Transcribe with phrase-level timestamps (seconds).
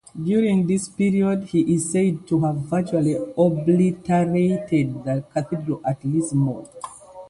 [0.19, 6.65] During this period he is said to have virtually obliterated the cathedral at Lismore.